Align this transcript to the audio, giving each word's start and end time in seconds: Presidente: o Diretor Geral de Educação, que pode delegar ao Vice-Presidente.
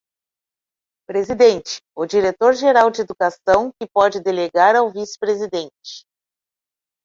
Presidente: 1.07 1.83
o 1.95 2.07
Diretor 2.07 2.55
Geral 2.55 2.89
de 2.89 3.01
Educação, 3.03 3.71
que 3.79 3.87
pode 3.87 4.19
delegar 4.19 4.75
ao 4.75 4.89
Vice-Presidente. 4.89 6.07